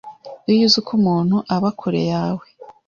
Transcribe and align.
iyo 0.53 0.63
uziko 0.67 0.91
umuntu 0.99 1.35
aba 1.55 1.69
kure 1.79 2.01
yawe 2.11 2.45